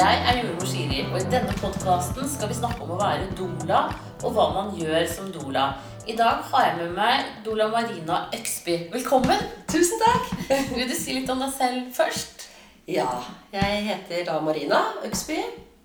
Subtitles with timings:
[0.00, 3.82] Jeg er jordmor Siri, og i denne podkasten skal vi snakke om å være doula,
[4.24, 5.66] og hva man gjør som doula.
[6.08, 8.78] I dag har jeg med meg doula Marina Øksby.
[8.94, 9.44] Velkommen!
[9.68, 10.30] Tusen takk!
[10.72, 12.46] Vil du si litt om deg selv først?
[12.88, 13.10] Ja,
[13.52, 15.36] jeg heter da Marina Øksby.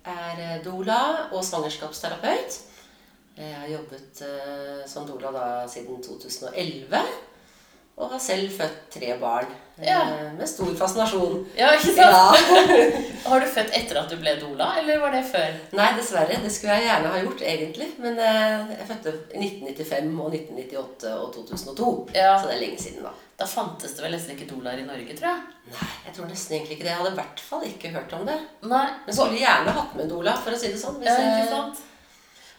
[0.08, 2.60] Er eh, doula og svangerskapsterapeut.
[3.36, 7.04] Jeg har jobbet eh, som doula da siden 2011.
[7.96, 9.46] Og har selv født tre barn.
[9.80, 10.02] eh, Ja.
[10.36, 11.46] Med stor fascinasjon.
[11.56, 12.12] Ja, ikke sant?
[12.12, 12.34] Ja.
[13.30, 15.54] Har du født etter at du ble doula, eller var det før?
[15.72, 16.36] Nei, dessverre.
[16.42, 17.88] Det skulle jeg gjerne ha gjort, egentlig.
[17.98, 21.88] Men eh, jeg fødte i 1995 og 1998 og 2002.
[22.14, 22.34] Ja.
[22.40, 23.14] Så det er lenge siden, da.
[23.40, 25.40] Da fantes det vel nesten ikke doulaer i Norge, tror jeg.
[25.72, 26.92] Nei, jeg tror nesten egentlig ikke det.
[26.92, 28.36] Jeg hadde i hvert fall ikke hørt om det.
[28.70, 28.86] Nei.
[29.06, 31.00] Men skulle gjerne hatt med doula, for å si det sånn.
[31.00, 31.82] hvis Ja, ikke sant?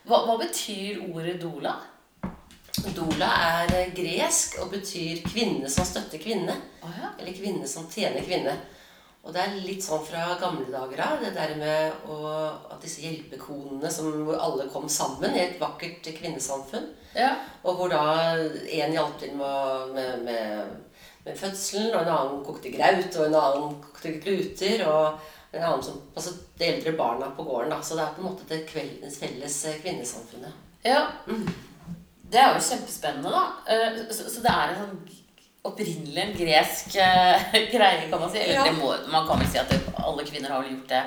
[0.07, 1.77] Hva, hva betyr ordet doula?
[2.95, 6.55] Doula er gresk og betyr kvinne som støtter kvinne.
[6.85, 7.13] Oh, ja.
[7.19, 8.53] Eller kvinne som tjener kvinne.
[9.27, 12.17] Og det er litt sånn fra gamle dager av, det der med å,
[12.71, 16.85] at disse hjelpekonene som, hvor alle kom sammen i et vakkert kvinnesamfunn.
[17.17, 17.33] Ja.
[17.67, 18.05] Og hvor da
[18.37, 23.39] en hjalp til med, med, med, med fødselen, og en annen kokte graut, og en
[23.41, 27.73] annen kokte gluter, og en annen som passet de eldre barna på gården.
[27.75, 27.81] Da.
[27.83, 30.63] Så det er på en måte det kveldens felles kvinnesamfunnet.
[30.87, 31.09] ja.
[32.29, 33.45] Det er jo kjempespennende, da.
[33.71, 34.97] Eh, Så, det er en sånn
[35.67, 38.39] opprinnelig en gresk eh, greie, kan man si.
[38.43, 38.73] Eller Ja.
[38.75, 39.71] må, man kan vel si at
[40.03, 41.03] alle kvinner har vel gjort det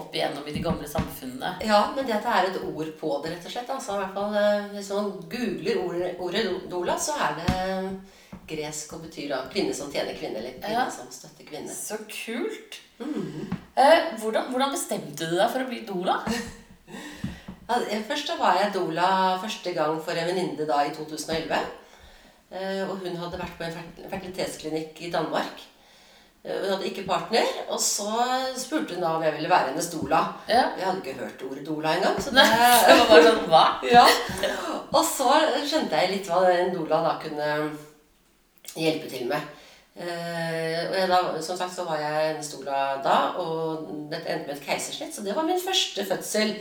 [0.00, 1.50] opp igjennom i de gamle samfunnene.
[1.68, 3.70] Ja, men det at det er et ord på det, rett og slett.
[3.74, 8.00] Altså, i hvert fall, eh, hvis man googler ordet, ordet dola, så er det
[8.48, 10.86] gresk og betyr da kvinne som tjener kvinne, eller kvinne Ja.
[10.90, 11.68] som støtter kvinne.
[11.68, 12.80] Så kult!
[13.02, 13.50] Mhm.
[13.76, 16.20] Eh, hvordan, hvordan bestemte du deg for å bli doula?
[17.68, 21.60] Først da var jeg doula første gang for en venninne da i 2011.
[22.52, 25.62] Eh, Og hun hadde vært på en fertilitetsklinikk i Danmark.
[26.44, 28.10] Eh, Hun hadde ikke partner, og så
[28.58, 30.20] spurte hun da om jeg ville være hennes doula.
[30.48, 30.64] Ja.
[30.76, 32.18] Jeg hadde ikke hørt ordet doula engang.
[32.20, 32.44] Så det,
[32.88, 33.64] det var bare sånn Hva?
[33.94, 34.04] Ja.
[34.92, 35.30] Og så
[35.64, 37.48] skjønte jeg litt hva en doula da kunne
[38.76, 39.40] hjelpe til med.
[39.96, 44.56] Eh, og da, som sagt så var jeg hennes doula da, og dette endte med
[44.58, 45.14] et keisersnitt.
[45.14, 46.54] Så det var min første fødsel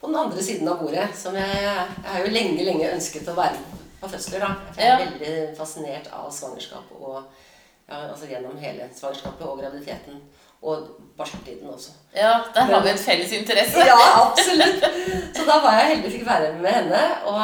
[0.00, 1.08] på den andre siden av bordet.
[1.16, 3.58] Som jeg, jeg har jo lenge, lenge ønsket å være
[4.00, 4.40] på fødsler.
[4.40, 4.54] da.
[4.76, 5.04] Jeg er Ja.
[5.06, 7.22] veldig fascinert av svangerskap og
[7.88, 10.20] ja, altså gjennom hele svangerskapet og graviditeten.
[10.62, 10.86] Og
[11.16, 11.92] barseltiden også.
[12.16, 13.78] Ja, der har vi en felles interesse.
[13.86, 14.84] Ja, absolutt.
[15.36, 17.36] Så da var jeg heldig fikk være med henne, og,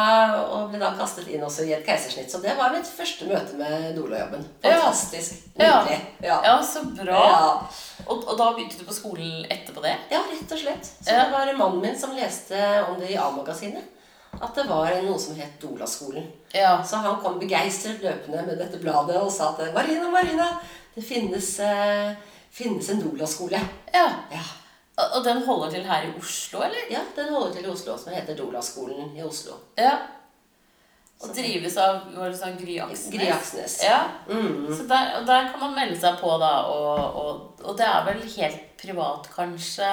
[0.56, 2.33] og ble da kastet inn også i et keisersnitt.
[2.33, 4.45] Så det var mitt første møte med dolajobben.
[4.65, 5.45] Fantastisk.
[5.61, 5.83] Ja.
[5.84, 6.00] Nydelig.
[6.25, 6.41] Ja.
[6.49, 7.23] Ja, så bra.
[7.28, 7.49] Ja.
[8.09, 9.94] Og, og da begynte du på skolen etterpå det?
[10.11, 10.93] ja, rett og slett.
[10.99, 12.59] Så det var mannen min som leste
[12.89, 13.89] om det i A-magasinet.
[14.41, 16.25] At det var noe som het Dola-skolen.
[16.56, 16.79] Ja.
[16.84, 20.49] Så han kom begeistret løpende med dette bladet og sa at Marina, Marina,
[20.97, 22.15] det finnes, eh,
[22.53, 23.61] finnes en Dola-skole.
[23.95, 24.09] ja.
[24.33, 24.45] Ja.
[25.17, 26.91] Og, den holder til her i Oslo, eller?
[26.91, 29.57] ja, den holder til i Oslo, som heter Dola-skolen i Oslo.
[29.79, 29.95] Ja.
[31.23, 33.12] Og drives av var det sånn Gry Aksnes?
[33.15, 33.77] Gry Aksnes.
[33.87, 34.01] Ja.
[34.27, 34.67] Mm.
[34.75, 36.51] Så der, og der kan man melde seg på, da.
[36.67, 39.91] Og, og, og det er vel helt privat, kanskje?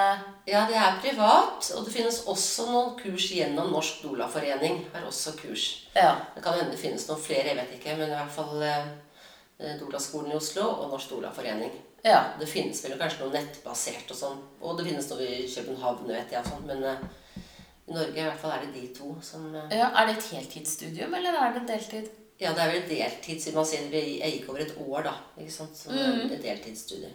[0.50, 4.82] Ja, det er privat, og det finnes også noen kurs gjennom Norsk Dolaforening.
[4.96, 5.68] Har også kurs.
[5.94, 6.16] Ja.
[6.34, 9.78] Det kan hende det finnes noen flere, jeg vet ikke, men i hvert fall eh,
[9.78, 11.78] Dolaskolen i Oslo og Norsk Dolaforening.
[12.06, 12.20] Ja.
[12.40, 16.36] Det finnes vel kanskje noe nettbasert og sånn, og det finnes noe i København, vet
[16.36, 17.46] jeg, og sånn, men uh,
[17.90, 19.90] i Norge i hvert fall er det de to som uh, ja.
[19.92, 22.12] Er det et heltidsstudium, eller er det deltid?
[22.40, 25.16] Ja, det er vel deltid, siden man sier jeg gikk over et år, da.
[25.42, 25.76] Ikke sant?
[25.76, 27.12] Så det er et deltidsstudie.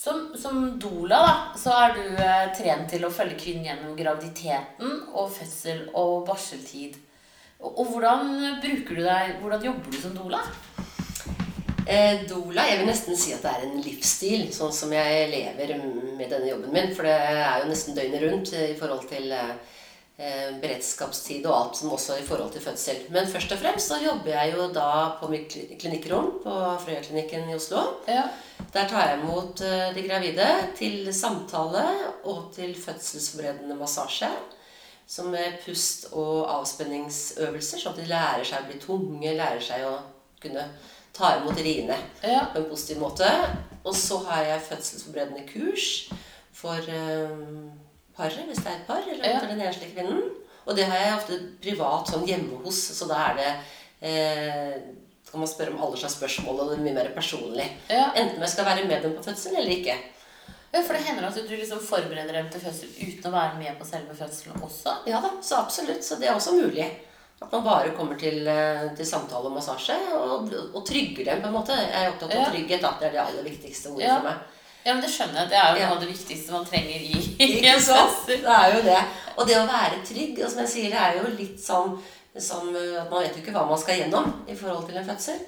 [0.00, 4.94] Som, som doula da, så er du eh, trent til å følge kvinnen gjennom graviditeten
[5.12, 6.96] og fødsel og barseltid.
[7.60, 8.30] Og, og hvordan
[8.62, 10.40] bruker du deg, hvordan jobber du som doula?
[11.86, 15.76] Eh, Dola jeg vil nesten si at det er en livsstil, sånn som jeg lever
[16.18, 16.92] med denne jobben min.
[16.96, 19.54] For det er jo nesten døgnet rundt i forhold til eh,
[20.20, 23.00] eh, beredskapstid og alt som også i forhold til fødsel.
[23.14, 24.90] Men først og fremst så jobber jeg jo da
[25.20, 26.54] på mitt kli- klinikkrom på
[26.84, 27.82] Frøya-klinikken i Oslo.
[28.10, 28.26] Ja.
[28.70, 30.48] Der tar jeg imot eh, de gravide
[30.78, 31.86] til samtale
[32.28, 34.30] og til fødselsforberedende massasje.
[35.10, 39.82] Som er pust- og avspenningsøvelser, sånn at de lærer seg å bli tunge, lærer seg
[39.88, 39.96] å
[40.40, 40.68] kunne
[41.20, 42.46] ta imot riene Ja.
[42.52, 43.28] på en positiv måte.
[43.84, 46.10] Og så har jeg fødselsforberedende kurs
[46.52, 47.70] for um,
[48.16, 49.38] paret, hvis det er et par, eller Ja.
[49.38, 50.22] for den enslige kvinnen.
[50.66, 53.52] Og det har jeg ofte privat sånn hjemme hos, så da er det
[54.02, 54.74] eh,
[55.30, 57.66] kan man spørre om alle slags spørsmål, og det er mye mer personlig.
[57.90, 58.10] Ja.
[58.16, 59.96] Enten jeg skal være med dem på fødselen eller ikke.
[60.74, 63.78] ja, for det hender at du liksom forbereder dem til fødsel uten å være med
[63.80, 64.96] på selve fødselen også.
[65.06, 66.04] Ja da, så absolutt.
[66.04, 66.86] Så det er også mulig.
[67.40, 71.48] At man bare kommer til, eh, til samtale og massasje og, og trygger dem, på
[71.48, 71.72] en måte.
[71.72, 72.48] Jeg er opptatt av Ja.
[72.52, 72.80] trygghet.
[73.00, 74.16] Det er det aller viktigste ordet Ja.
[74.18, 74.36] for meg.
[74.84, 75.48] Ja, men det skjønner jeg.
[75.48, 75.86] Det er jo Ja.
[75.88, 78.26] noe av det viktigste man trenger i, i en fødsel.
[78.26, 79.02] Det er jo det.
[79.36, 81.98] Og det å være trygg, og som jeg sier, det er jo litt sånn
[82.38, 85.08] som uh, at man vet jo ikke hva man skal gjennom i forhold til en
[85.08, 85.40] fødsel.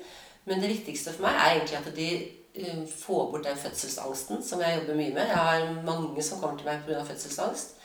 [0.47, 4.61] Men det viktigste for meg er egentlig at de uh, får bort den fødselsangsten som
[4.61, 5.29] jeg jobber mye med.
[5.29, 7.05] Jeg har mange som kommer til meg pga.
[7.05, 7.77] fødselsangst.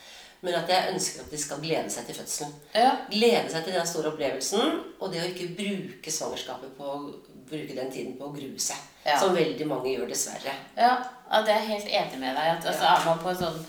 [0.45, 2.51] Men at jeg ønsker at de skal glede seg til fødselen.
[2.75, 2.91] Ja.
[3.09, 6.99] Glede seg til den store opplevelsen, og det å ikke bruke svangerskapet på å
[7.47, 8.77] bruke den tiden på å grue seg.
[9.07, 9.17] Ja.
[9.21, 10.53] Som veldig mange gjør, dessverre.
[10.77, 12.51] Ja, ja, det er jeg helt enig med deg.
[12.57, 12.89] At, altså.
[12.91, 13.61] Er man på et sånn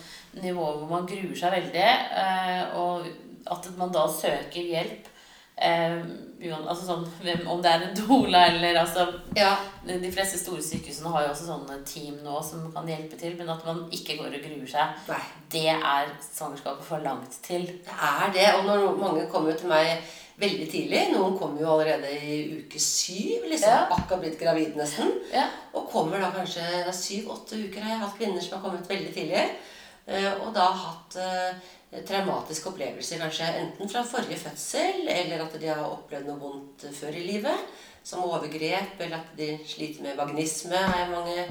[0.42, 1.86] nivå hvor man gruer seg veldig,
[2.22, 3.06] eh, og
[3.48, 5.08] at man da søker hjelp
[5.60, 5.98] eh,
[6.58, 7.04] altså sånn,
[7.50, 9.06] Om det er en doula eller altså,
[9.36, 9.56] Ja,
[9.86, 13.50] De fleste store sykehusene har jo også sånne team nå som kan hjelpe til, men
[13.50, 15.20] at man ikke går og gruer seg, nei.
[15.52, 17.66] det er svangerskapet for langt til.
[17.86, 18.48] Det er det.
[18.58, 19.98] Og når mange kommer til meg
[20.38, 23.72] veldig tidlig Noen kommer jo allerede i uke syv, liksom.
[23.72, 23.86] Ja.
[23.96, 25.10] Akkurat blitt gravid nesten.
[25.32, 25.48] Ja.
[25.74, 26.62] Og kommer da kanskje
[26.94, 27.82] syv-åtte uker.
[27.82, 29.48] har Jeg hatt kvinner som har kommet veldig tidlig.
[30.08, 35.70] Eh, Og da hatt eh, traumatiske opplevelser, kanskje enten fra forrige fødsel, eller at de
[35.70, 37.68] har opplevd noe vondt før i livet.
[38.04, 41.44] Som overgrep, eller at de sliter med vagnisme, er mange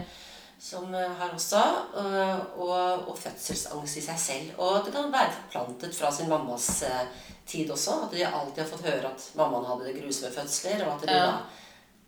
[0.59, 1.63] som eh, har også.
[2.01, 4.51] eh, Og, og fødselsangst i seg selv.
[4.57, 7.04] Og det kan være forplantet fra sin mammas eh,
[7.48, 8.00] tid også.
[8.07, 11.30] At de alltid har fått høre at mammaen hadde grusomme fødsler, og at de da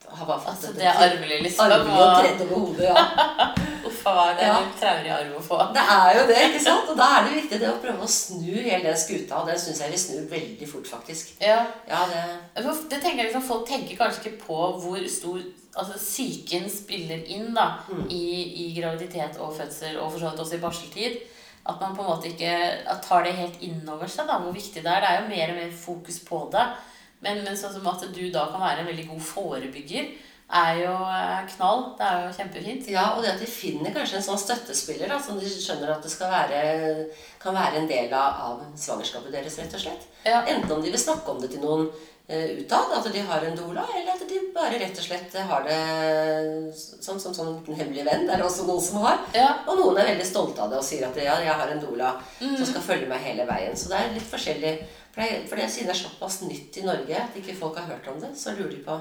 [0.08, 1.66] har bare fått Altså, det er arvelig, liksom.
[1.72, 2.86] arvelig og tredd over hodet.
[2.90, 3.04] ja.
[3.90, 4.58] Uff a meg, det er Ja.
[4.62, 5.58] en traurig arv å få.
[5.74, 6.90] Det er jo det, ikke sant?
[6.92, 9.56] Og da er det viktig det å prøve å snu hele den skuta, og det
[9.60, 11.32] syns jeg vi snur veldig fort, faktisk.
[11.42, 11.66] Ja.
[11.88, 15.40] Ja, det Det tenker jeg liksom, Folk tenker kanskje ikke på hvor stor
[15.80, 17.80] altså psyken spiller inn da,
[18.10, 18.24] i,
[18.68, 21.20] i graviditet og fødsel, og for så vidt også i barseltid.
[21.70, 24.90] At man på en måte ikke tar det helt innover seg, da, hvor viktig det
[24.92, 25.02] er.
[25.02, 26.66] Det er jo mer og mer fokus på det.
[27.26, 30.12] Men, men sånn som at du da kan være en veldig god forebygger,
[30.50, 31.84] er jo eh, knall.
[31.98, 32.92] Det er jo kjempefint.
[32.94, 36.06] Ja, og det at de finner kanskje en sånn støttespiller da, som de skjønner at
[36.06, 36.62] det skal være,
[37.42, 40.08] kan være en del av, av svangerskapet deres, rett og slett.
[40.26, 40.42] Ja.
[40.42, 43.60] Enten om de vil snakke om det til noen uh, utad, at de har en
[43.60, 45.80] doula, eller at de bare rett og slett har det
[46.74, 48.26] som som som en hemmelig venn.
[48.26, 49.22] Det er det også noen som har.
[49.38, 49.52] Ja.
[49.70, 52.16] Og noen er veldig stolte av det og sier at ja, jeg har en doula
[52.42, 53.78] som skal følge meg hele veien.
[53.78, 54.80] Så det er litt forskjellig.
[55.14, 57.88] For, det, for det, siden det er såpass nytt i Norge at ikke folk har
[57.90, 58.98] hørt om det, så lurer de på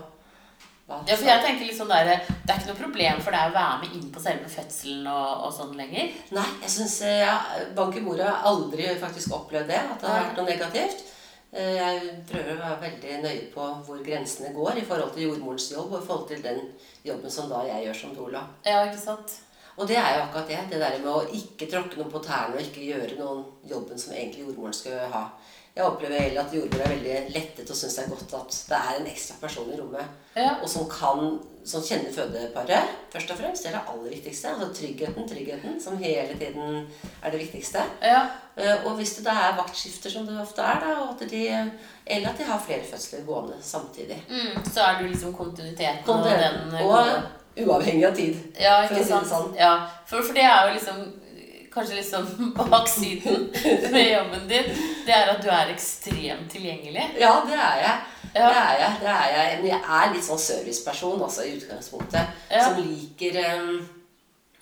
[0.88, 3.50] hva Ja, for jeg tenker litt sånn der, Det er ikke noe problem for deg
[3.50, 6.14] å være med inn på selve fødselen og, og sånn lenger.
[6.32, 7.34] Nei, jeg syns ja,
[7.76, 9.82] Bank i bordet har aldri faktisk opplevd det.
[9.84, 11.04] At det har vært noe negativt.
[11.52, 15.68] Eh, Jeg prøver å være veldig nøye på hvor grensene går i forhold til jordmorens
[15.74, 16.64] jobb og i forhold til den
[17.04, 18.42] jobben som da jeg gjør som doula.
[18.64, 19.36] Ja, ikke sant?
[19.78, 20.58] Og det er jo akkurat det.
[20.72, 24.16] Det der med å ikke tråkke noe på tærne og ikke gjøre noen jobben som
[24.16, 25.22] egentlig jordmoren skal ha.
[25.76, 28.78] Jeg opplever heller at jordmor er veldig lettet og syns det er godt at det
[28.78, 30.16] er en ekstra person i rommet.
[30.34, 30.56] Ja.
[30.62, 33.62] Og som kan, som kjenner fødeparet, først og fremst.
[33.62, 34.48] Det er det aller viktigste.
[34.54, 36.88] Altså tryggheten, tryggheten, som hele tiden
[37.22, 37.84] er det viktigste.
[38.02, 38.24] Ja.
[38.56, 41.44] Eh, Og hvis det da er vaktskifter, som det ofte er, da, at de,
[42.06, 44.18] eller at de har flere fødsler gående samtidig.
[44.28, 47.06] Mm, så er du liksom kontinuiteten og den Og
[47.68, 48.34] uavhengig av tid.
[48.60, 49.26] Ja, ikke sant.
[49.30, 49.54] sånn.
[49.58, 49.72] Ja,
[50.06, 51.00] for, for det er jo liksom
[51.78, 53.50] Kanskje liksom baksiden
[53.90, 54.64] med jobben din.
[55.06, 57.04] Det er at du er ekstremt tilgjengelig.
[57.20, 58.00] Ja, det er jeg.
[58.34, 58.48] Ja.
[58.48, 58.96] Det er jeg.
[59.00, 59.60] det er jeg.
[59.60, 62.34] Men jeg er litt sånn serviceperson altså, i utgangspunktet.
[62.50, 62.64] Ja.
[62.66, 63.62] Som liker eh,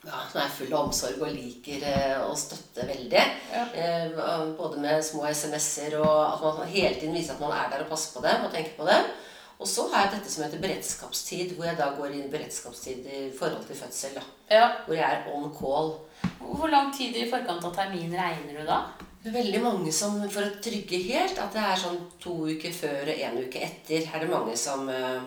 [0.04, 3.24] ja, Som er full av omsorg og liker eh, å støtte veldig.
[3.54, 3.64] Ja.
[3.72, 4.20] Eh,
[4.58, 7.94] både med små SMS-er og at man hele tiden viser at man er der og
[7.94, 9.08] passer på dem og tenker på dem.
[9.56, 13.06] Og så har jeg dette som heter beredskapstid, hvor jeg da går inn i beredskapstid
[13.08, 14.18] i forhold til fødsel.
[14.18, 14.24] da.
[14.52, 14.66] Ja.
[14.84, 15.94] Hvor jeg er on call.
[16.40, 18.78] Hvor lang tid i forkant av termin regner du da?
[19.22, 22.72] Det er veldig mange som, for å trygge helt, at det er sånn to uker
[22.72, 25.20] før og en uke etter, er det mange som eh,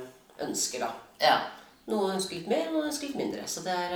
[0.45, 0.91] ønsker, da.
[1.19, 1.37] Ja.
[1.89, 3.43] Noen ønsker litt mer, noen ønsker litt mindre.
[3.49, 3.95] Så det er,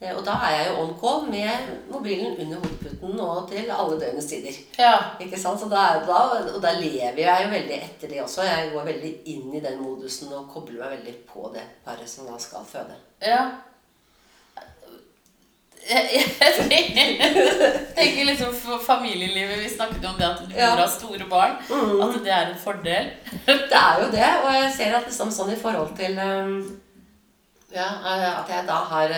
[0.00, 3.98] eh, og da er jeg jo on call med mobilen under hodeputen og til alle
[4.00, 4.56] døgnets tider.
[4.80, 4.94] Ja.
[5.20, 5.60] Ikke sant?
[5.60, 6.20] Så da, er- da,
[6.54, 8.46] og da lever jeg jo veldig etter det også.
[8.48, 12.30] Jeg går veldig inn i den modusen og kobler meg veldig på det paret som
[12.30, 12.96] da skal føde.
[13.20, 13.42] ja.
[15.82, 16.52] Jeg, jeg
[17.96, 20.68] tenker, liksom for familielivet Vi snakket jo om det at du Ja.
[20.78, 21.56] av store barn.
[21.66, 23.10] At det er en fordel.
[23.46, 26.52] Det er jo det, og jeg ser at liksom sånn i forhold til eh,
[27.74, 29.08] Ja, eh, at jeg da har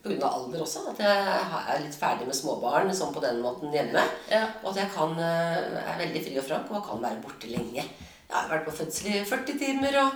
[0.00, 0.08] Pga.
[0.08, 1.24] grunn av alder også, at jeg
[1.74, 4.00] er litt ferdig med småbarn sånn på den måten hjemme.
[4.30, 4.46] Ja.
[4.62, 7.84] Og at jeg kan, eh, er veldig fri og frank og kan være borte lenge.
[7.84, 10.12] Jeg har vært på fødsel i 40 timer, og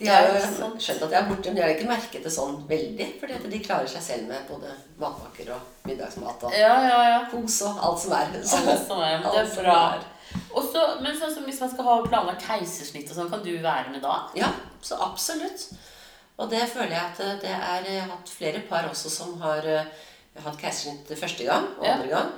[0.00, 2.56] de har jo skjønt at jeg er borte, men de har ikke merket det sånn
[2.68, 3.08] veldig.
[3.20, 7.20] fordi de klarer seg selv med både matpakker og middagsmat og Ja, ja, ja.
[7.30, 8.34] kos og alt som er.
[8.42, 9.78] Så, alt som er, det er bra.
[10.56, 13.92] Også, men sånn som hvis man skal ha planlagt keisersnitt og sånn, kan du være
[13.92, 14.16] med da?
[14.38, 14.52] Ja,
[14.82, 15.68] så absolutt.
[16.40, 19.66] Og det føler jeg at det er Jeg har hatt flere par også som har
[20.40, 22.30] har hatt keisersnitt første gang og andre gang.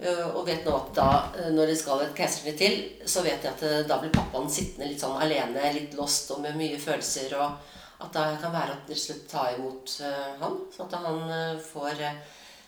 [0.00, 3.44] Eh, Og vet nå at da, eh, når det skal et keisersnitt til, så vet
[3.44, 6.78] jeg at eh, da blir pappaen sittende litt sånn alene, litt lost og med mye
[6.80, 7.34] følelser.
[7.36, 9.98] Og at da kan være at dere slett ta imot
[10.40, 11.98] han, sånn at han får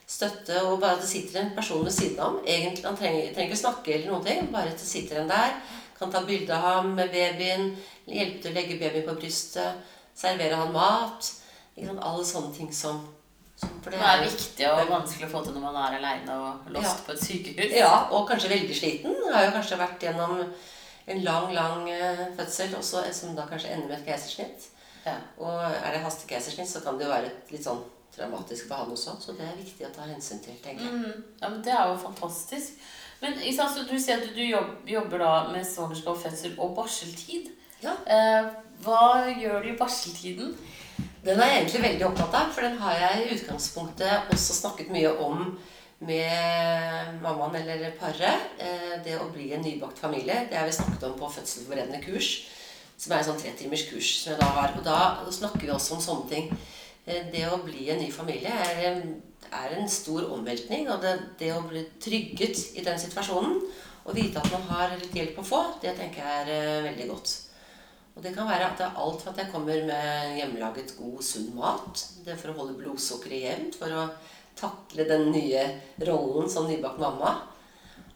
[0.04, 0.58] støtte.
[0.66, 2.42] Og bare at det sitter en person ved siden av ham.
[2.44, 5.56] Egentlig, Han trenger, trenger ikke snakke eller noen ting, bare at det sitter en der.
[5.96, 7.72] Kan ta bilde av ham med babyen,
[8.04, 9.80] hjelpe til å legge babyen på brystet,
[10.12, 11.32] servere han mat.
[11.80, 13.00] Alle sånne ting som
[13.60, 16.86] For Det er viktig og vanskelig å få til når man er aleine og lost
[16.86, 17.04] Ja.
[17.06, 17.72] på et sykehus.
[17.76, 19.14] Ja, og kanskje veldig sliten.
[19.32, 20.40] Har jo kanskje vært gjennom
[21.06, 24.68] en lang, lang eh, fødsel, også, som da kanskje ender med et keisersnitt.
[25.06, 25.16] Ja.
[25.38, 27.82] Og er det hastekeisersnitt, så kan det jo være litt sånn
[28.16, 29.16] traumatisk for han også.
[29.20, 30.92] Så det er viktig å ta hensyn til, tenker jeg.
[30.92, 32.78] Mm, ja, men Det er jo fantastisk.
[33.20, 34.42] Men altså, du sier at du
[34.92, 37.50] jobber da med svangerskap, fødsel og barseltid.
[37.82, 37.94] Ja.
[38.06, 38.50] Eh,
[38.82, 40.56] hva gjør du i barseltiden?
[41.22, 44.88] Den er jeg egentlig veldig opptatt av, for den har jeg i utgangspunktet også snakket
[44.90, 45.52] mye om
[46.02, 48.48] med mammaen eller paret.
[48.58, 50.48] Eh, Det å bli en nybakt familie.
[50.50, 52.48] Det har vi snakket om på fødselsforberedende kurs.
[52.98, 54.74] Som er en sånn tretimers kurs som jeg da har.
[54.76, 56.50] Og da snakker vi også om sånne ting.
[57.06, 58.98] Eh, Det å bli en ny familie er,
[59.52, 60.90] er en stor omveltning.
[60.90, 63.62] Og det, det å bli trygget i den situasjonen
[64.04, 67.08] og vite at man har litt hjelp å få, det tenker jeg er eh, veldig
[67.14, 67.51] godt.
[68.12, 71.22] Og det kan være at det er alt for at jeg kommer med hjemmelaget god,
[71.24, 72.02] sunn mat.
[72.24, 74.04] Det er for å holde blodsukkeret jevnt, for å
[74.58, 75.62] takle den nye
[76.06, 77.32] rollen som nybakt mamma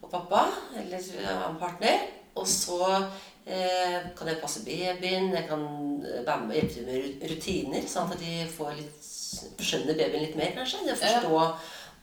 [0.03, 0.45] og pappa,
[0.76, 1.09] eller
[1.49, 2.05] en partner.
[2.37, 5.65] Og så eh, kan jeg passe babyen, jeg kan
[6.05, 9.11] eh, være med og hjelpe til med rutiner, sånn at de får litt,
[9.65, 10.85] skjønner babyen litt mer, kanskje.
[10.85, 11.49] De forstå hva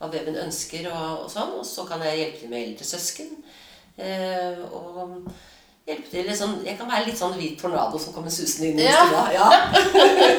[0.10, 1.54] babyen ønsker og, og sånn.
[1.60, 3.36] Og så kan jeg hjelpe til med eldre søsken.
[4.02, 5.30] Eh, og
[5.86, 9.06] sånn, Jeg kan være litt sånn hvit tornado som kommer susende inn i Ja.
[9.06, 9.34] stua.
[9.34, 9.48] Ja.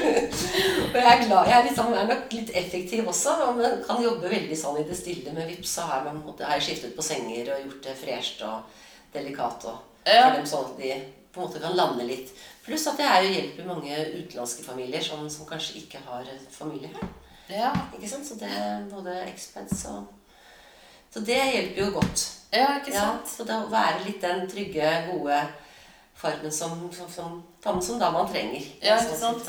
[0.94, 4.30] og jeg er glad, jeg er, liksom, er nok litt effektiv også, men kan jobbe
[4.30, 5.32] veldig sånn i det stille.
[5.32, 8.62] Med vips så har jeg skiftet på senger og gjort det fresht og
[9.12, 9.64] delikat.
[9.64, 10.30] Og, Ja.
[10.34, 12.30] dem sånn at de på en måte kan lande litt.
[12.64, 17.08] Pluss at jeg er hjelper mange utenlandske familier som, som kanskje ikke har familie her.
[17.50, 18.24] Ja, Ikke sant?
[18.26, 20.06] Så det er både expense og
[21.14, 22.24] Så det hjelper jo godt.
[22.50, 25.36] ja ikke Ja, så det å være litt den trygge, gode
[26.18, 29.46] formen som, som, som, som, som da man trenger Ja, ikke sånn sant?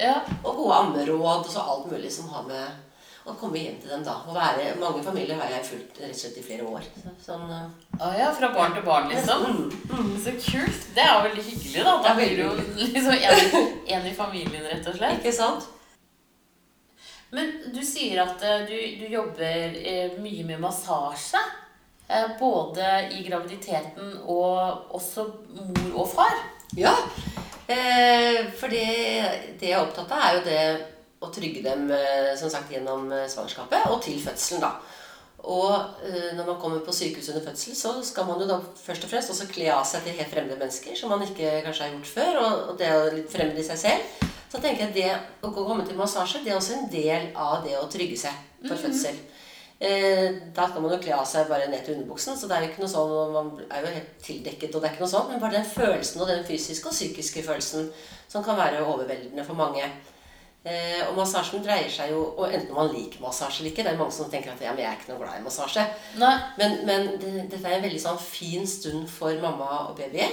[0.00, 2.80] Ja, Og gode ammeråd og så alt mulig som har med
[3.24, 4.18] å komme hjem til dem da.
[4.28, 6.88] Og være, mange familier har jeg fulgt rett og slett i flere år.
[7.00, 7.52] Så, sånn,
[7.96, 9.46] Å ja, fra barn til barn, liksom.
[9.88, 10.82] mm, Så kult.
[10.96, 11.94] Det er jo veldig hyggelig, da.
[12.04, 12.60] Da blir du
[12.96, 15.20] liksom en, en i familien, rett og slett.
[15.22, 15.70] ikke sant?
[17.30, 21.40] Men du sier at eh, du, du jobber eh, mye med massasje.
[22.08, 25.26] Eh, både i graviditeten og også
[25.56, 26.36] mor og far.
[26.76, 26.94] Ja.
[27.64, 28.82] For det,
[29.56, 30.64] jeg er opptatt av, er jo det
[31.24, 31.86] å trygge dem
[32.36, 34.60] som sagt, gjennom svangerskapet og til fødselen.
[34.60, 34.74] da.
[35.48, 36.04] Og
[36.36, 39.32] når man kommer på sykehus under fødsel, så skal man jo da først og fremst
[39.32, 42.42] også kle av seg til helt fremmede mennesker, som man ikke kanskje har gjort før.
[42.42, 44.28] Og, det er litt fremmed i seg selv.
[44.54, 47.74] Så tenker jeg det å komme til massasje, det er også en del av det
[47.74, 49.16] å trygge seg for fødsel.
[49.82, 52.62] Eh, da kan man jo kle av seg bare ned til underbuksen, så det er
[52.62, 55.26] jo ikke noe sånn, man er jo helt tildekket, og det er ikke noe sånn,
[55.32, 57.90] men bare den følelsen og den fysiske og psykiske følelsen
[58.30, 59.90] som kan være overveldende for mange.
[60.64, 64.00] Eh, og massasjen dreier seg jo, og enten man liker massasje eller ikke, det er
[64.00, 65.84] mange som tenker at ja, men jeg er ikke noe glad i massasje,
[66.22, 66.32] Nei.
[66.62, 70.30] men, men det, dette er en veldig sånn fin stund for mamma og baby.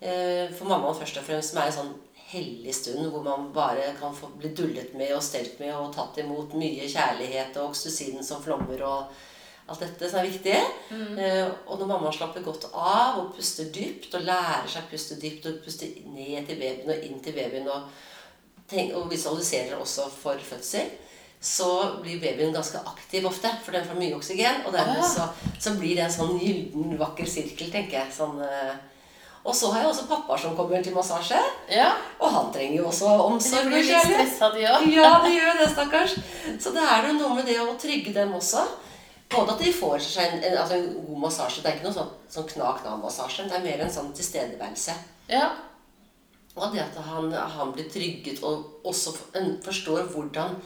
[0.00, 1.96] Eh, for mammaen først og fremst som er en sånn
[2.28, 6.20] hellig stund hvor man bare kan få bli dullet med og stelt med og tatt
[6.20, 9.18] imot mye kjærlighet og oksysiden som flommer og
[9.68, 10.58] alt dette som er viktig.
[11.20, 15.18] Eh, og når mamma slapper godt av og puster dypt og lærer seg å puste
[15.20, 17.90] dypt og puste ned til babyen og inn til babyen og,
[18.68, 20.88] tenk, og visualiserer også for fødsel,
[21.40, 21.70] så
[22.02, 24.64] blir babyen ganske aktiv ofte, for den får mye oksygen.
[24.66, 25.28] Og dermed så,
[25.60, 28.14] så blir det en sånn gylden, vakker sirkel, tenker jeg.
[28.16, 28.72] Sånn, eh.
[29.48, 31.38] Og så har jeg også pappa som kommer til massasje,
[31.72, 31.88] Ja.
[32.20, 33.66] og han trenger jo også De omsorg.
[33.70, 34.84] blir litt stressa, de òg.
[34.92, 36.14] Ja, de gjør det, stakkars.
[36.60, 38.66] Så det er noe med det å trygge dem også.
[39.30, 41.62] Både at de får seg en, en, altså en god massasje.
[41.62, 43.48] Det er ikke noe sånn, sånn kna-kna-massasje.
[43.48, 44.94] Det er mer en sånn tilstedeværelse.
[45.28, 45.50] Ja.
[46.56, 50.56] Og det at han, han blir trygget og også for- forstår hvordan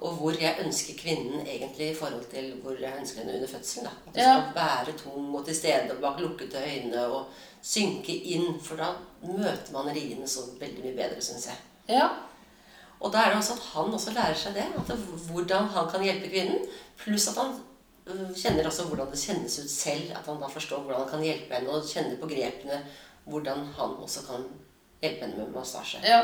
[0.00, 3.84] og hvor jeg ønsker kvinnen egentlig i forhold til hvor jeg ønsker henne under fødselen.
[3.84, 3.90] da.
[3.90, 4.40] At hun Ja.
[4.40, 7.26] skal være tung og til stede og bak lukkede øyne og
[7.62, 8.60] synke inn.
[8.60, 11.56] For da møter man riene så veldig mye bedre, syns jeg.
[11.88, 12.08] Ja.
[13.00, 14.66] Og da er det også at han også lærer seg det.
[14.78, 14.96] At det,
[15.30, 16.58] hvordan han kan hjelpe kvinnen.
[16.98, 17.52] Pluss at han
[18.06, 20.10] øh, kjenner også hvordan det kjennes ut selv.
[20.10, 22.80] At han da forstår hvordan han kan hjelpe henne, og kjenner på grepene
[23.28, 24.46] hvordan han også kan
[25.02, 26.00] hjelpe henne med massasje.
[26.02, 26.22] Ja,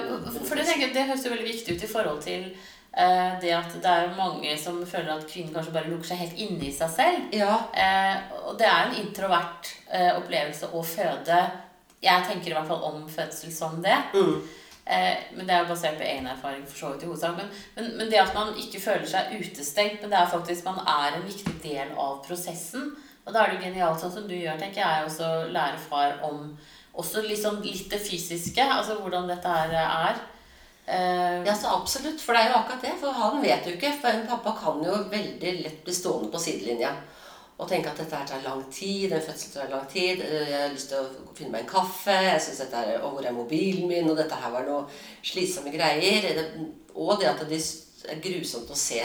[0.49, 2.57] for det, tenker det høres jo veldig viktig ut i forhold til
[2.97, 6.43] eh, det at det er mange som føler at kvinnen kanskje bare lukker seg helt
[6.47, 7.31] inne i seg selv.
[7.33, 11.41] Ja, Eh, og det er en introvert eh, opplevelse å føde.
[12.05, 13.97] Jeg tenker i hvert fall om fødsel som det.
[14.15, 14.37] mm.
[14.87, 16.67] Eh, men Det er jo basert på egen erfaring.
[16.67, 17.37] for så vidt i hovedsak.
[17.37, 20.81] Men, men, men det at man ikke føler seg utestengt, men det er faktisk man
[20.85, 22.93] er en viktig del av prosessen.
[23.25, 26.19] Og da er det jo genialt sånn som du gjør, tenker jeg, også lære far
[26.29, 26.59] om
[26.95, 28.61] også liksom litt det fysiske.
[28.61, 30.21] Altså hvordan dette her er.
[30.87, 32.21] Eh, Ja, så absolutt.
[32.21, 32.93] For det er jo akkurat det.
[33.01, 33.93] For han vet jo ikke.
[34.01, 36.93] For en pappa kan jo veldig lett bli stående på sidelinja
[37.57, 39.13] og tenke at dette her tar lang tid.
[39.13, 40.21] En fødsel tar lang tid.
[40.21, 42.11] eh, Jeg har lyst til å finne meg en kaffe.
[42.23, 44.11] Jeg synes dette er, Og hvor er mobilen min?
[44.11, 44.87] Og dette her var noe
[45.23, 46.21] slitsomme greier.
[46.23, 47.61] Det- Og det at det
[48.09, 49.01] er grusomt å se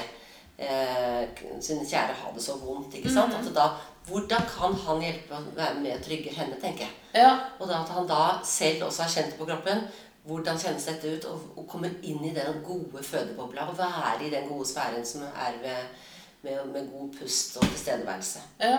[0.59, 1.27] eh,
[1.61, 2.93] sin kjære ha det så vondt.
[2.95, 3.33] ikke sant?
[3.33, 3.69] At da,
[4.09, 6.89] Hvordan kan han hjelpe å være med å trygge henne, tenker jeg.
[7.13, 9.87] ja, Og da at han da selv også har kjent på kroppen
[10.29, 11.25] hvordan kjennes dette ut,
[11.57, 13.67] Å komme inn i den gode fødebobla.
[13.69, 16.05] Og være i den gode sfæren som er med,
[16.45, 18.45] med, med god pust og tilstedeværelse.
[18.63, 18.77] ja.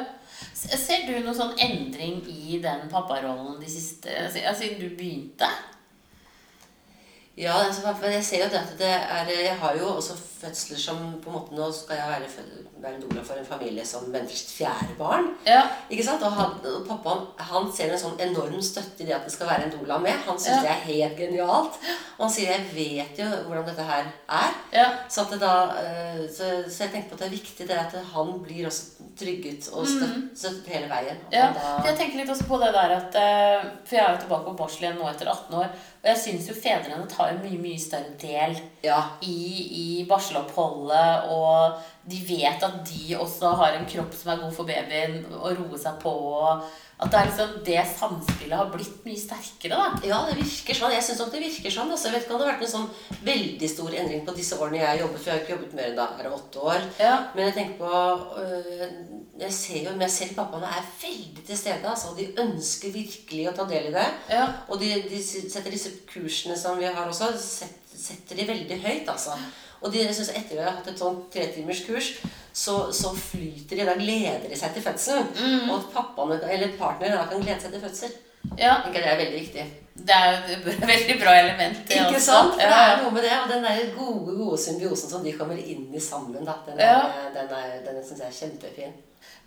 [0.56, 5.50] Ser du noen sånn endring i den papparollen de siste altså, Siden du begynte?
[7.40, 10.78] Ja, men for jeg ser jo det at det er Jeg har jo også fødsler
[10.80, 12.28] som på en måte Nå skal jeg være,
[12.80, 15.26] være doula for en familie som venter sitt fjerde barn.
[15.46, 15.62] Ja.
[15.92, 16.22] Ikke sant?
[16.24, 19.50] Og, han, og pappaen han ser en sånn enorm støtte i det at det skal
[19.50, 20.16] være en doula med.
[20.26, 20.62] Han syns Ja.
[20.64, 21.76] det er helt genialt.
[22.18, 24.54] Og han sier 'jeg vet jo hvordan dette her er'.
[24.72, 24.86] ja.
[25.08, 28.40] Så, da, eh, så, så jeg tenker på at det er viktig det at han
[28.44, 28.82] blir også
[29.18, 31.16] trygget og støttet, støttet hele veien.
[31.16, 31.32] Mm.
[31.32, 34.22] Ja, da, jeg tenker litt også på det der at eh, For jeg er jo
[34.24, 35.68] tilbake på barsel igjen nå etter 18 år.
[36.00, 38.54] Og jeg syns jo fedrene tar en mye, mye større del
[38.84, 39.40] ja, i,
[39.80, 41.28] i barseloppholdet.
[41.34, 41.76] Og
[42.08, 45.78] de vet at de også har en kropp som er god for babyen, å roe
[45.78, 46.10] seg på.
[46.10, 46.62] Og
[47.00, 50.00] at det er liksom det samspillet har blitt mye sterkere, da.
[50.04, 50.92] ja, det virker sånn.
[50.92, 51.92] Jeg syns det virker sånn.
[51.94, 54.58] Altså, jeg vet ikke om det har vært en sånn veldig stor endring på disse
[54.60, 56.84] årene jeg har jobbet, for jeg har ikke jobbet mer enn da er åtte år.
[57.00, 57.14] Ja.
[57.36, 58.02] Men jeg tenker på
[58.42, 58.84] øh,
[59.40, 61.88] Jeg ser jo meg selv pappaene er veldig til stede.
[61.88, 64.06] Altså, de ønsker virkelig å ta del i det.
[64.36, 64.44] Ja.
[64.68, 69.08] Og de, de setter disse kursene som vi har også, set- setter de veldig høyt,
[69.08, 69.36] altså.
[69.82, 72.10] Og de, synes etter vi har hatt et sånn tretimerskurs,
[72.52, 73.84] så, så flyter de.
[73.88, 75.28] Da gleder de seg til fødselen.
[75.38, 75.70] Mm.
[75.70, 78.16] Og at pappaen eller partneren da kan glede seg til fødsel.
[78.58, 78.74] ja.
[78.92, 79.64] Det er veldig viktig.
[80.00, 82.26] Det er et veldig bra element, det Ikke også.
[82.26, 82.54] sant?
[82.56, 83.32] For det er noe med det.
[83.44, 86.98] Og den der gode gode symbiosen som de kommer inn i sammen, da, den, Ja.
[87.08, 88.94] er, den, er, den syns jeg er kjempefin.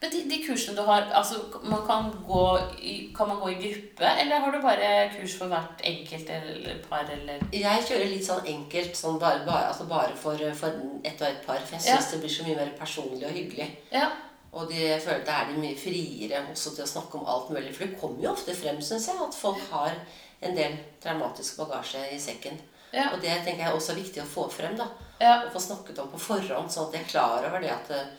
[0.01, 2.41] Men de, de kursene du har, altså man kan, gå
[2.81, 6.81] i, kan man gå i gruppe, eller har du bare kurs for hvert enkelt eller
[6.89, 11.21] par, eller Jeg kjører litt sånn enkelt, sånn bare, bare, altså bare for, for ett
[11.23, 11.59] og ett par.
[11.63, 12.01] For jeg Ja.
[12.11, 13.69] det blir så mye mer personlig og hyggelig.
[13.91, 14.09] Ja.
[14.53, 17.49] Og de, jeg føler da er de mye friere også til å snakke om alt
[17.49, 17.71] mulig.
[17.73, 19.95] For det kommer jo ofte frem, syns jeg, at folk har
[20.43, 22.59] en del traumatisk bagasje i sekken.
[22.93, 23.07] Ja.
[23.15, 24.75] Og det tenker jeg også er viktig å få frem.
[24.77, 24.85] da.
[25.23, 25.39] Ja.
[25.47, 28.11] Å få snakket om på forhånd, sånn at de er klar over det at eh,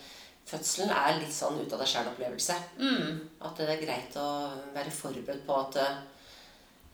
[0.49, 2.57] fødselen er litt sånn ut av deg sjæl-opplevelse.
[2.81, 3.21] Mm.
[3.45, 4.29] At det er greit å
[4.75, 6.03] være forberedt på at eh,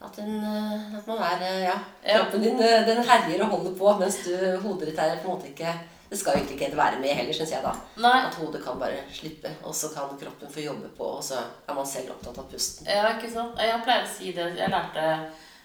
[0.01, 1.75] at, en, eh, at man er eh, Ja,
[2.07, 4.33] kroppen din den herjer og holder på, mens du,
[4.63, 5.75] hodet ditt er på en måte ikke
[6.09, 7.75] Det skal egentlig ikke være med heller, syns jeg, da.
[8.03, 8.17] Nei.
[8.27, 11.77] At hodet kan bare slippe, og så kan kroppen få jobbe på, og så er
[11.77, 12.89] man selv opptatt av pusten.
[12.91, 13.61] Ja, ikke sant?
[13.63, 14.49] Jeg pleier å si det.
[14.59, 15.05] Jeg lærte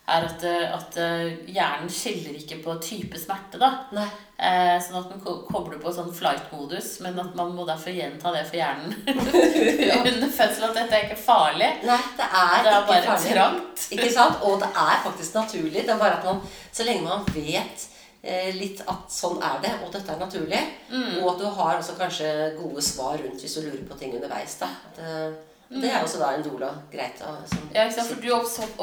[0.07, 3.57] her at, eh, at eh, hjernen skiller ikke på type smerte.
[3.61, 3.71] da.
[3.97, 4.05] Nei.
[4.37, 8.33] Eh, sånn at man ko- kobler på sånn flight-modus, men at man må derfor gjenta
[8.35, 8.93] det for hjernen
[10.09, 10.67] under fødsel.
[10.69, 11.69] At dette er ikke farlig.
[11.87, 13.33] Nei, det er, Det er ikke bare farlig.
[13.33, 13.85] trangt.
[13.95, 14.39] Ikke sant?
[14.43, 15.85] Og det er faktisk naturlig.
[15.85, 16.41] Det er bare at man,
[16.73, 17.87] så lenge man vet
[18.25, 21.23] eh, litt at sånn er det, og dette er naturlig, Mm.
[21.23, 24.53] og at du har også kanskje gode svar rundt hvis du lurer på ting underveis,
[24.61, 24.67] da.
[24.91, 25.31] At, eh,
[25.69, 27.73] det er også da en doula greit å som, Mm.
[27.75, 27.89] Ja?
[27.89, 28.29] For du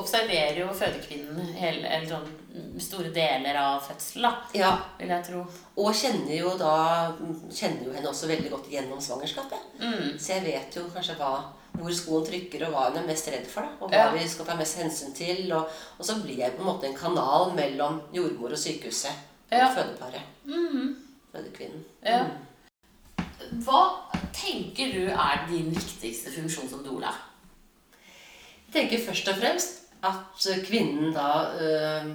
[0.01, 5.47] observerer jo fødekvinnen hele, eller sånn mm, store deler av fødselen, Ja, vil jeg tro.
[5.77, 7.13] og kjenner jo da
[7.51, 9.59] Kjenner jo henne også veldig godt gjennom svangerskapet.
[9.81, 10.19] Mm.
[10.19, 11.33] Så jeg vet jo kanskje hva,
[11.79, 13.63] hvor skoen trykker, og hva hun er mest redd for.
[13.63, 14.11] Da, og hva Ja.
[14.13, 15.53] vi skal ta mest hensyn til.
[15.53, 15.69] Og,
[15.99, 19.13] og så blir jeg på en måte en kanal mellom jordmor og sykehuset
[19.53, 19.69] og Ja.
[19.75, 20.23] fødeparet.
[20.47, 20.97] Mm.
[21.33, 21.85] Fødekvinnen.
[22.05, 22.25] Ja.
[22.25, 23.63] Mm.
[23.65, 27.13] Hva tenker du er din viktigste funksjon som doula?
[28.67, 32.07] Jeg tenker først og fremst at kvinnen da uh,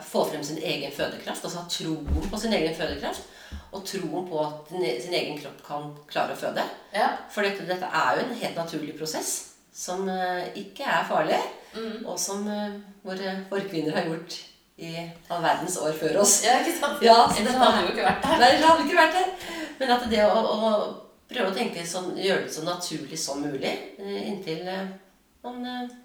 [0.00, 1.44] får frem sin egen fødekraft.
[1.44, 3.26] Altså har troen på sin egen fødekraft.
[3.74, 4.70] Og troen på at
[5.02, 6.62] sin egen kropp kan klare å føde.
[6.94, 7.10] Ja.
[7.34, 9.34] For dette, dette er jo en helt naturlig prosess
[9.74, 11.42] som uh, ikke er farlig.
[11.74, 12.04] Mm.
[12.06, 14.38] Og som uh, våre forkvinner har gjort
[14.78, 14.94] i
[15.30, 16.40] all verdens år før oss.
[16.46, 17.02] Ja, ikke sant?
[17.04, 18.40] Ja, så Ellers hadde du jo ikke vært der.
[18.40, 19.58] Nei, det hadde ikke vært der.
[19.78, 20.70] Men at det å, å
[21.30, 24.88] prøve å tenke sånn, gjøre det så naturlig som mulig eh, inntil eh,
[25.44, 26.00] man syns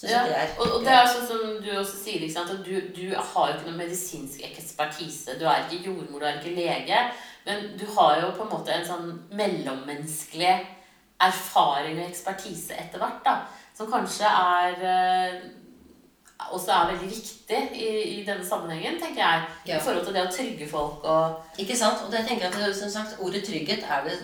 [0.00, 2.52] Synes Ja, det er og, og det er sånn som du også sier, ikke sant?
[2.54, 5.34] at du, du har jo ikke noen medisinsk ekspertise.
[5.36, 7.02] Du er ikke jordmor, du er ikke lege.
[7.44, 10.54] Men du har jo på en måte en sånn mellommenneskelig
[11.20, 13.34] erfaring og ekspertise etter hvert, da.
[13.76, 15.36] Som kanskje er eh,
[16.50, 19.46] også er veldig viktig i, i denne sammenhengen, tenker jeg.
[19.66, 19.78] Ja.
[19.78, 22.04] I forhold til det å trygge folk og Ikke sant?
[22.04, 24.16] Og det tenker jeg at som sagt, Ordet trygghet er det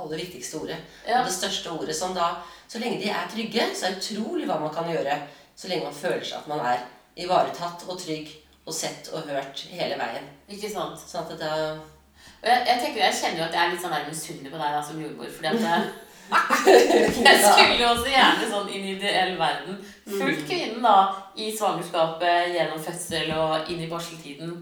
[0.00, 0.78] aller viktigste ordet.
[1.06, 1.20] Ja.
[1.20, 2.34] Og det største ordet som da
[2.68, 5.18] Så lenge de er trygge, så er det utrolig hva man kan gjøre.
[5.56, 6.86] Så lenge man føler seg at man er
[7.20, 8.32] ivaretatt og trygg
[8.64, 10.24] og sett og hørt hele veien.
[10.50, 10.98] Ikke sant?
[10.98, 13.92] Sånn at det Og jeg, jeg, tenker, jeg kjenner jo at jeg er litt sånn
[13.94, 15.30] nærmest misunnelig på deg da, som jordmor.
[15.36, 19.76] fordi at jeg, skulle også gjerne sånn inn i ideell verden.
[20.08, 20.96] Fulgt kvinnen da
[21.36, 24.54] i svangerskapet, gjennom fødsel og inn i barseltiden.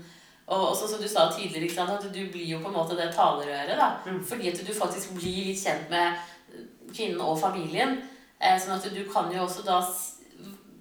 [0.53, 3.77] Og også som du sa tidligere, at du blir jo på en måte det talerøret.
[3.79, 3.93] da,
[4.29, 6.19] Fordi at du faktisk blir litt kjent med
[6.93, 8.01] kvinnen og familien.
[8.43, 9.79] Eh, sånn at du kan jo også da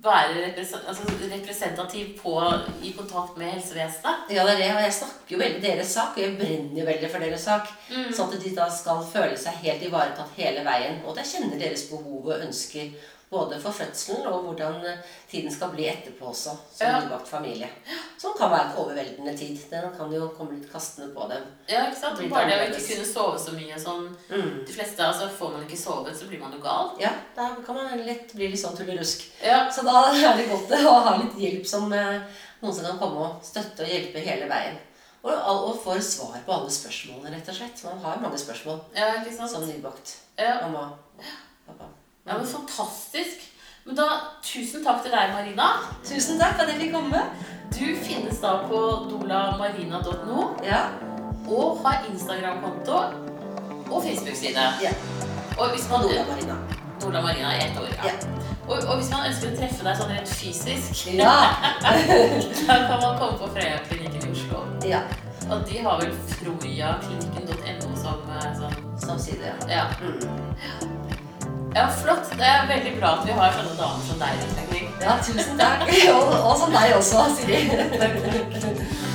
[0.04, 0.50] være
[0.88, 2.34] altså representativ på,
[2.82, 4.32] i kontakt med helsevesenet.
[4.34, 4.70] Ja, det er det.
[4.76, 7.72] Og jeg snakker jo veldig deres sak, og jeg brenner jo veldig for deres sak.
[7.90, 11.02] Sånn at de da skal føle seg helt ivaretatt hele veien.
[11.06, 12.94] Og at jeg kjenner deres behov og ønsker
[13.32, 14.82] både for fødselen og hvordan
[15.32, 17.00] tiden skal bli etterpå også, som Ja.
[17.00, 17.70] nybakt familie.
[18.20, 19.58] Som kan være en overveldende tid.
[19.70, 21.44] Den kan jo komme litt kastende på dem.
[21.70, 22.30] Ja, ikke sant?
[22.30, 24.10] Bare det å ikke kunne sove så mye sånn
[24.68, 26.92] De fleste, altså Får man ikke sovet, så blir man jo gal.
[27.00, 29.24] Ja, da kan man lett bli litt sånn tullerusk.
[29.44, 32.22] Ja, Så da er det godt å ha litt hjelp som eh,
[32.62, 34.78] noen som kan komme og støtte og hjelpe hele veien.
[35.24, 37.84] Og, og får svar på alle spørsmålene, rett og slett.
[37.86, 40.62] Man har mange spørsmål ja som nybakt Ja.
[40.68, 41.24] mamma og
[41.68, 42.01] pappa.
[42.28, 43.48] Ja, men Fantastisk.
[43.86, 44.06] Men da,
[44.46, 45.68] tusen takk til deg, Marina.
[46.06, 47.22] Tusen takk for at jeg fikk komme.
[47.74, 50.82] Du finnes da på dolamarina.no Ja.
[51.50, 52.98] og har Instagram-konto
[53.92, 54.68] og Facebook-side.
[54.84, 54.92] ja.
[55.58, 56.56] Og hvis man Dola Marina.
[57.02, 58.06] Dola Marina i ett år, ja.
[58.06, 58.14] Ja.
[58.68, 61.34] Og, og hvis man ønsker å treffe deg sånn rent fysisk, Ja.
[62.70, 64.62] da kan man komme på Freya-klinikken i Oslo.
[64.86, 65.02] ja.
[65.52, 69.56] Og de har vel frojaklinikken.no som eh, sånn Som side, ja.
[69.68, 69.86] Ja.
[70.00, 71.01] Mm.
[71.76, 72.34] Ja, flott.
[72.38, 74.92] Det er veldig bra at vi har sånne damer som deg rundt omkring.
[75.02, 75.88] Ja, tusen takk.
[76.16, 79.08] Og, og som deg også, Siri.